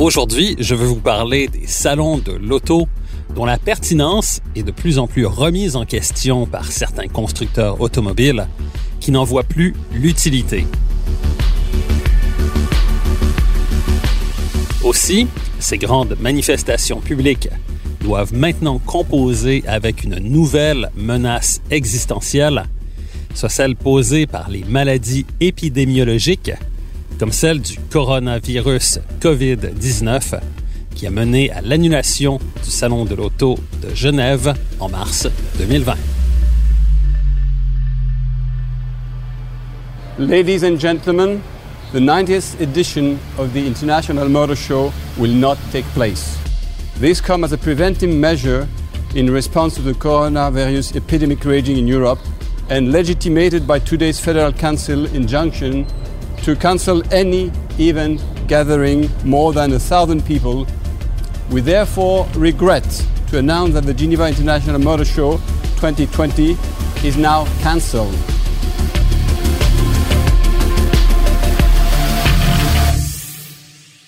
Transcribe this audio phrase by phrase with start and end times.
[0.00, 2.88] Aujourd'hui, je veux vous parler des salons de l'auto
[3.34, 8.48] dont la pertinence est de plus en plus remise en question par certains constructeurs automobiles
[8.98, 10.64] qui n'en voient plus l'utilité.
[14.82, 15.26] Aussi,
[15.58, 17.50] ces grandes manifestations publiques
[18.00, 22.64] doivent maintenant composer avec une nouvelle menace existentielle,
[23.34, 26.52] soit celle posée par les maladies épidémiologiques,
[27.20, 30.40] comme celle du coronavirus COVID-19,
[30.94, 35.96] qui a mené à l'annulation du Salon de l'Auto de Genève en mars 2020.
[40.18, 41.42] Ladies and gentlemen,
[41.92, 46.38] the 90th edition of the International Motor Show will not take place.
[46.98, 48.66] This comes as a preventive measure
[49.14, 52.20] in response to the coronavirus epidemic raging in Europe
[52.70, 55.84] and legitimated by today's Federal Council injunction
[56.44, 60.66] to cancel any event gathering more than a thousand people.
[61.50, 62.84] We therefore regret
[63.28, 65.38] to announce that the Geneva International Motor Show
[65.80, 66.56] 2020
[67.04, 68.14] is now cancelled.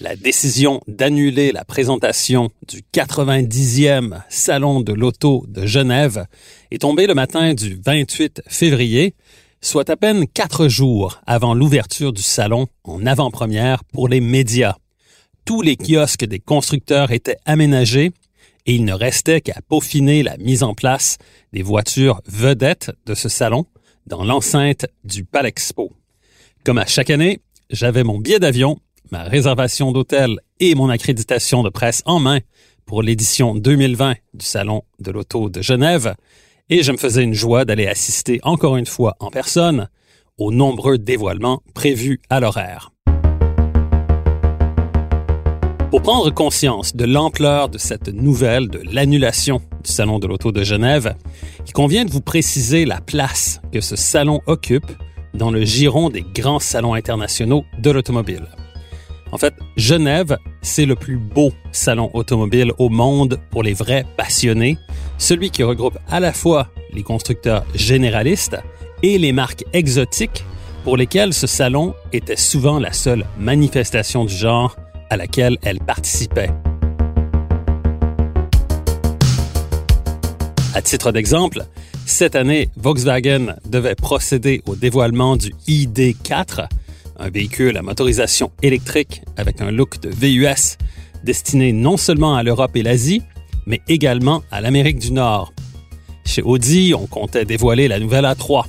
[0.00, 6.26] La décision d'annuler la présentation du 90e Salon de l'Auto de Genève
[6.70, 9.14] est tombée le matin du 28 février,
[9.64, 14.76] soit à peine quatre jours avant l'ouverture du salon en avant-première pour les médias.
[15.46, 18.12] Tous les kiosques des constructeurs étaient aménagés
[18.66, 21.16] et il ne restait qu'à peaufiner la mise en place
[21.54, 23.64] des voitures vedettes de ce salon
[24.06, 25.92] dans l'enceinte du Palexpo.
[26.64, 28.78] Comme à chaque année, j'avais mon billet d'avion,
[29.10, 32.40] ma réservation d'hôtel et mon accréditation de presse en main
[32.84, 36.14] pour l'édition 2020 du Salon de l'Auto de Genève,
[36.70, 39.88] et je me faisais une joie d'aller assister encore une fois en personne
[40.38, 42.90] aux nombreux dévoilements prévus à l'horaire.
[45.90, 50.64] Pour prendre conscience de l'ampleur de cette nouvelle de l'annulation du Salon de l'Auto de
[50.64, 51.14] Genève,
[51.66, 54.90] il convient de vous préciser la place que ce salon occupe
[55.34, 58.48] dans le giron des grands salons internationaux de l'automobile.
[59.34, 64.78] En fait, Genève, c'est le plus beau salon automobile au monde pour les vrais passionnés,
[65.18, 68.56] celui qui regroupe à la fois les constructeurs généralistes
[69.02, 70.44] et les marques exotiques
[70.84, 74.76] pour lesquelles ce salon était souvent la seule manifestation du genre
[75.10, 76.52] à laquelle elles participaient.
[80.76, 81.64] À titre d'exemple,
[82.06, 86.68] cette année, Volkswagen devait procéder au dévoilement du ID4,
[87.18, 90.76] un véhicule à motorisation électrique avec un look de VUS
[91.24, 93.22] destiné non seulement à l'Europe et l'Asie,
[93.66, 95.52] mais également à l'Amérique du Nord.
[96.24, 98.64] Chez Audi, on comptait dévoiler la nouvelle A3.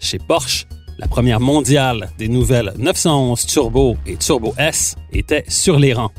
[0.00, 0.66] Chez Porsche,
[0.98, 6.12] la première mondiale des nouvelles 911 Turbo et Turbo S était sur les rangs.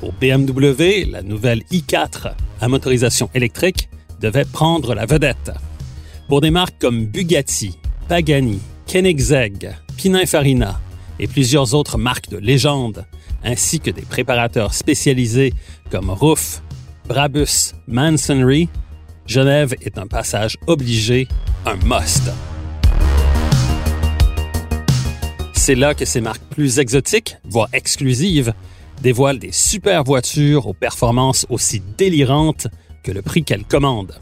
[0.00, 3.88] Pour BMW, la nouvelle i4 à motorisation électrique
[4.20, 5.52] devait prendre la vedette.
[6.28, 7.78] Pour des marques comme Bugatti,
[8.08, 8.60] Pagani,
[8.90, 10.80] Koenigsegg, Pininfarina
[11.20, 13.04] et plusieurs autres marques de légende,
[13.44, 15.52] ainsi que des préparateurs spécialisés
[15.90, 16.62] comme Roof,
[17.06, 18.68] Brabus, Mansonry,
[19.26, 21.28] Genève est un passage obligé,
[21.66, 22.32] un must.
[25.52, 28.54] C'est là que ces marques plus exotiques, voire exclusives,
[29.02, 32.66] dévoilent des super voitures aux performances aussi délirantes
[33.02, 34.18] que le prix qu'elles commandent.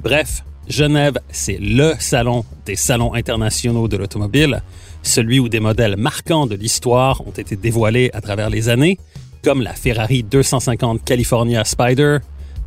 [0.00, 4.62] Bref, Genève, c'est LE salon des salons internationaux de l'automobile,
[5.02, 8.98] celui où des modèles marquants de l'histoire ont été dévoilés à travers les années,
[9.42, 12.18] comme la Ferrari 250 California Spider,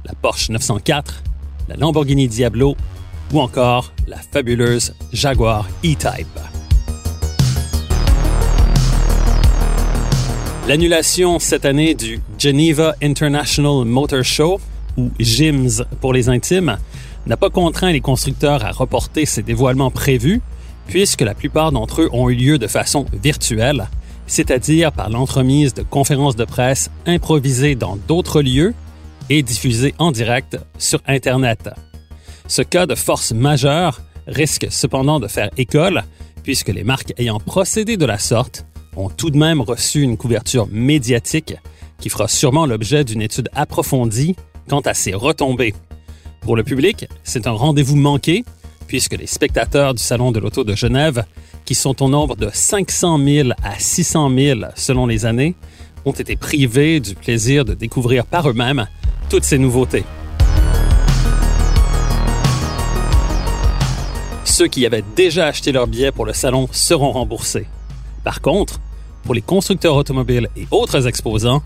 [0.04, 1.24] la Porsche 904,
[1.70, 2.76] la Lamborghini Diablo
[3.32, 6.40] ou encore la fabuleuse Jaguar E-Type.
[10.68, 14.60] L'annulation cette année du Geneva International Motor Show,
[14.98, 16.78] ou GIMS pour les intimes,
[17.28, 20.42] n'a pas contraint les constructeurs à reporter ces dévoilements prévus,
[20.88, 23.88] puisque la plupart d'entre eux ont eu lieu de façon virtuelle,
[24.28, 28.74] c'est-à-dire par l'entremise de conférences de presse improvisées dans d'autres lieux
[29.30, 31.70] et diffusées en direct sur Internet.
[32.48, 36.04] Ce cas de force majeure risque cependant de faire école,
[36.44, 38.66] puisque les marques ayant procédé de la sorte
[38.96, 41.54] ont tout de même reçu une couverture médiatique
[42.00, 44.36] qui fera sûrement l'objet d'une étude approfondie
[44.68, 45.74] quant à ses retombées.
[46.42, 48.44] Pour le public, c'est un rendez-vous manqué
[48.88, 51.24] puisque les spectateurs du Salon de l'Auto de Genève,
[51.66, 55.56] qui sont au nombre de 500 000 à 600 000 selon les années,
[56.04, 58.88] ont été privés du plaisir de découvrir par eux-mêmes
[59.30, 60.04] toutes ces nouveautés.
[64.44, 67.68] Ceux qui avaient déjà acheté leur billet pour le salon seront remboursés.
[68.24, 68.82] Par contre,
[69.24, 71.62] pour les constructeurs automobiles et autres exposants,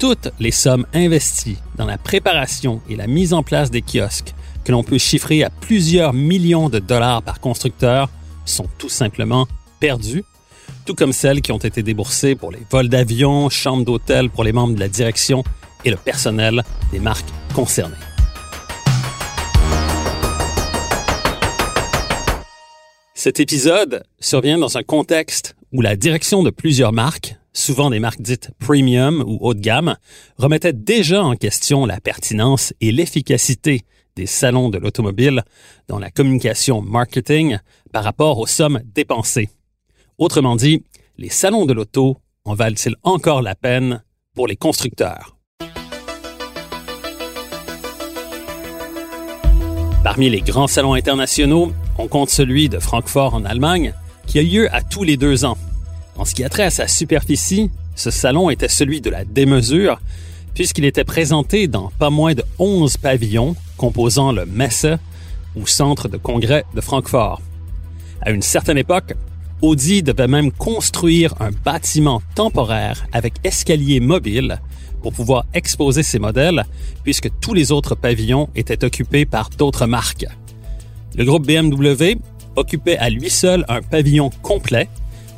[0.00, 4.32] toutes les sommes investies dans la préparation et la mise en place des kiosques,
[4.64, 8.08] que l'on peut chiffrer à plusieurs millions de dollars par constructeur,
[8.46, 9.46] sont tout simplement
[9.78, 10.24] perdues,
[10.86, 14.52] tout comme celles qui ont été déboursées pour les vols d'avion, chambres d'hôtel pour les
[14.52, 15.44] membres de la direction
[15.84, 17.94] et le personnel des marques concernées.
[23.12, 28.22] Cet épisode survient dans un contexte où la direction de plusieurs marques, souvent des marques
[28.22, 29.96] dites premium ou haut de gamme,
[30.36, 33.82] remettait déjà en question la pertinence et l'efficacité
[34.16, 35.42] des salons de l'automobile
[35.88, 37.58] dans la communication marketing
[37.92, 39.48] par rapport aux sommes dépensées.
[40.18, 40.84] Autrement dit,
[41.16, 44.02] les salons de l'auto en valent-ils encore la peine
[44.34, 45.36] pour les constructeurs?
[50.02, 53.92] Parmi les grands salons internationaux, on compte celui de Francfort en Allemagne,
[54.26, 55.58] qui a lieu à tous les deux ans.
[56.20, 59.98] En ce qui a trait à sa superficie, ce salon était celui de la démesure,
[60.52, 64.84] puisqu'il était présenté dans pas moins de 11 pavillons composant le Messe,
[65.56, 67.40] ou Centre de congrès de Francfort.
[68.20, 69.14] À une certaine époque,
[69.62, 74.60] Audi devait même construire un bâtiment temporaire avec escalier mobile
[75.00, 76.66] pour pouvoir exposer ses modèles,
[77.02, 80.26] puisque tous les autres pavillons étaient occupés par d'autres marques.
[81.16, 82.18] Le groupe BMW
[82.56, 84.90] occupait à lui seul un pavillon complet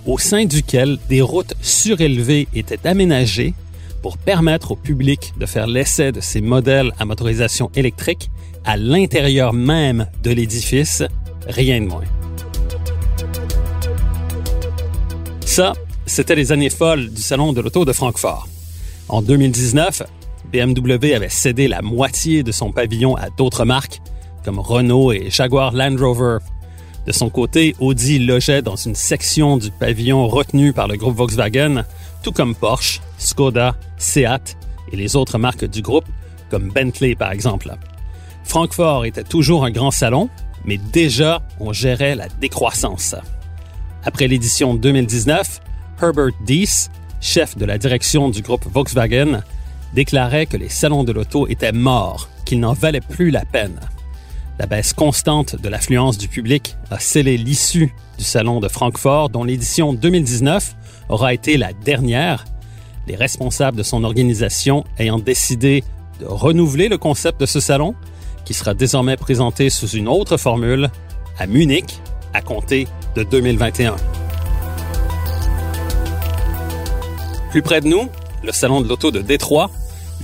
[0.06, 3.54] au sein duquel des routes surélevées étaient aménagées
[4.02, 8.30] pour permettre au public de faire l'essai de ces modèles à motorisation électrique
[8.64, 11.02] à l'intérieur même de l'édifice,
[11.46, 12.04] rien de moins.
[15.44, 15.74] Ça,
[16.06, 18.48] c'était les années folles du Salon de l'Auto de Francfort.
[19.08, 20.02] En 2019,
[20.52, 24.00] BMW avait cédé la moitié de son pavillon à d'autres marques,
[24.44, 26.38] comme Renault et Jaguar Land Rover.
[27.06, 31.84] De son côté, Audi logeait dans une section du pavillon retenu par le groupe Volkswagen,
[32.22, 34.56] tout comme Porsche, Skoda, Seat
[34.92, 36.06] et les autres marques du groupe,
[36.50, 37.74] comme Bentley par exemple.
[38.44, 40.28] Francfort était toujours un grand salon,
[40.64, 43.14] mais déjà on gérait la décroissance.
[44.04, 45.60] Après l'édition 2019,
[46.00, 46.88] Herbert Dees
[47.22, 49.42] chef de la direction du groupe Volkswagen,
[49.94, 53.78] déclarait que les salons de l'auto étaient morts, qu'ils n'en valaient plus la peine.
[54.62, 59.42] La baisse constante de l'affluence du public a scellé l'issue du salon de Francfort, dont
[59.42, 60.76] l'édition 2019
[61.08, 62.44] aura été la dernière,
[63.08, 65.82] les responsables de son organisation ayant décidé
[66.20, 67.96] de renouveler le concept de ce salon,
[68.44, 70.90] qui sera désormais présenté sous une autre formule
[71.40, 72.00] à Munich
[72.32, 72.86] à compter
[73.16, 73.96] de 2021.
[77.50, 78.08] Plus près de nous,
[78.44, 79.72] le Salon de l'Auto de Détroit,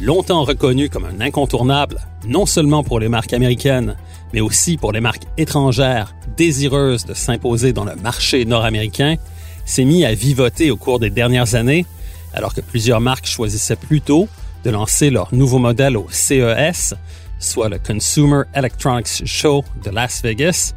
[0.01, 3.97] longtemps reconnu comme un incontournable, non seulement pour les marques américaines,
[4.33, 9.17] mais aussi pour les marques étrangères désireuses de s'imposer dans le marché nord-américain,
[9.65, 11.87] s'est mis à vivoter au cours des dernières années,
[12.33, 14.29] alors que plusieurs marques choisissaient plutôt
[14.65, 16.95] de lancer leur nouveau modèle au CES,
[17.39, 20.75] soit le Consumer Electronics Show de Las Vegas,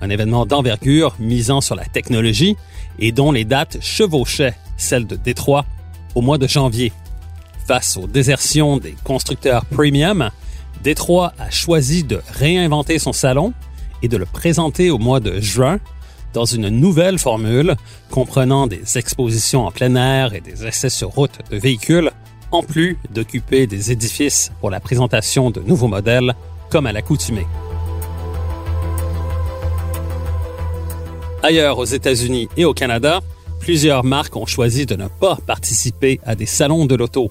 [0.00, 2.56] un événement d'envergure misant sur la technologie
[2.98, 5.64] et dont les dates chevauchaient celles de Détroit
[6.14, 6.92] au mois de janvier.
[7.66, 10.30] Face aux désertions des constructeurs premium,
[10.82, 13.52] Détroit a choisi de réinventer son salon
[14.02, 15.78] et de le présenter au mois de juin
[16.34, 17.76] dans une nouvelle formule
[18.10, 22.10] comprenant des expositions en plein air et des essais sur route de véhicules,
[22.50, 26.34] en plus d'occuper des édifices pour la présentation de nouveaux modèles
[26.70, 27.46] comme à l'accoutumée.
[31.42, 33.20] Ailleurs aux États-Unis et au Canada,
[33.60, 37.30] plusieurs marques ont choisi de ne pas participer à des salons de l'auto.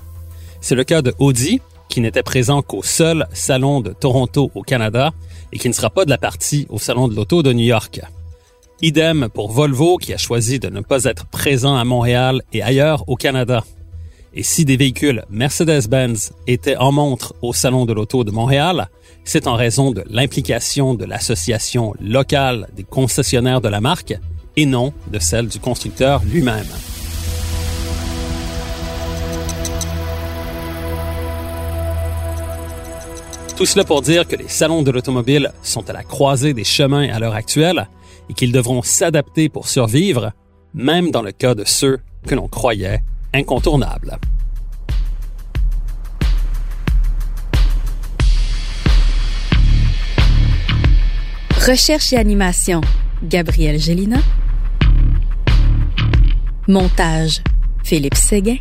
[0.62, 5.12] C'est le cas de Audi, qui n'était présent qu'au seul salon de Toronto au Canada
[5.52, 8.02] et qui ne sera pas de la partie au salon de l'auto de New York.
[8.82, 13.08] Idem pour Volvo qui a choisi de ne pas être présent à Montréal et ailleurs
[13.08, 13.64] au Canada.
[14.34, 18.90] Et si des véhicules Mercedes-Benz étaient en montre au Salon de l'Auto de Montréal,
[19.24, 24.16] c'est en raison de l'implication de l'association locale des concessionnaires de la marque
[24.58, 26.66] et non de celle du constructeur lui-même.
[33.64, 37.08] Tout cela pour dire que les salons de l'automobile sont à la croisée des chemins
[37.08, 37.88] à l'heure actuelle
[38.30, 40.34] et qu'ils devront s'adapter pour survivre,
[40.74, 43.00] même dans le cas de ceux que l'on croyait
[43.34, 44.18] incontournables.
[51.66, 52.82] Recherche et animation,
[53.24, 54.18] Gabriel Gélina.
[56.68, 57.42] Montage,
[57.86, 58.58] Philippe Séguin.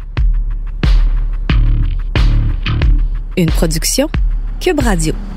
[3.36, 4.08] Une production,
[4.62, 5.31] Cube Radio.